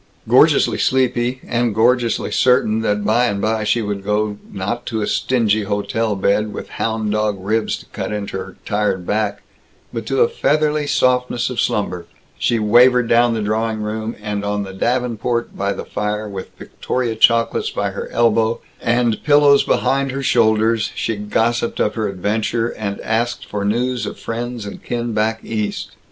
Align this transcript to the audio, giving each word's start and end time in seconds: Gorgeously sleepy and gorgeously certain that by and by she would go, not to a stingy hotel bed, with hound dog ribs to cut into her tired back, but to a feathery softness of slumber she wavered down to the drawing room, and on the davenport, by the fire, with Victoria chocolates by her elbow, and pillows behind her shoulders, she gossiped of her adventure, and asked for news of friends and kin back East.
Gorgeously 0.27 0.79
sleepy 0.79 1.41
and 1.47 1.75
gorgeously 1.75 2.31
certain 2.31 2.81
that 2.81 3.05
by 3.05 3.25
and 3.27 3.39
by 3.39 3.63
she 3.63 3.83
would 3.83 4.03
go, 4.03 4.39
not 4.51 4.87
to 4.87 5.03
a 5.03 5.05
stingy 5.07 5.61
hotel 5.65 6.15
bed, 6.15 6.51
with 6.51 6.69
hound 6.81 7.11
dog 7.11 7.37
ribs 7.39 7.77
to 7.77 7.85
cut 7.85 8.11
into 8.11 8.35
her 8.37 8.57
tired 8.65 9.05
back, 9.05 9.43
but 9.93 10.07
to 10.07 10.21
a 10.21 10.27
feathery 10.27 10.87
softness 10.87 11.51
of 11.51 11.61
slumber 11.61 12.07
she 12.39 12.57
wavered 12.57 13.07
down 13.07 13.33
to 13.35 13.41
the 13.41 13.45
drawing 13.45 13.83
room, 13.83 14.15
and 14.19 14.43
on 14.43 14.63
the 14.63 14.73
davenport, 14.73 15.55
by 15.55 15.71
the 15.71 15.85
fire, 15.85 16.27
with 16.27 16.49
Victoria 16.57 17.13
chocolates 17.15 17.69
by 17.69 17.91
her 17.91 18.09
elbow, 18.09 18.59
and 18.81 19.23
pillows 19.23 19.61
behind 19.61 20.09
her 20.11 20.23
shoulders, 20.23 20.91
she 20.95 21.15
gossiped 21.15 21.79
of 21.79 21.93
her 21.93 22.07
adventure, 22.07 22.69
and 22.69 22.99
asked 23.01 23.45
for 23.45 23.63
news 23.63 24.07
of 24.07 24.17
friends 24.17 24.65
and 24.65 24.81
kin 24.83 25.13
back 25.13 25.41
East. 25.45 25.91